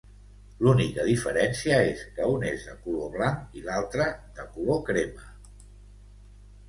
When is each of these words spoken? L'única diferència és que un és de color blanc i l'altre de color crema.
L'única 0.67 1.03
diferència 1.09 1.75
és 1.89 2.01
que 2.15 2.29
un 2.37 2.45
és 2.53 2.65
de 2.69 2.75
color 2.87 3.13
blanc 3.19 3.59
i 3.61 3.65
l'altre 3.69 4.09
de 4.41 4.47
color 4.57 4.85
crema. 4.89 5.29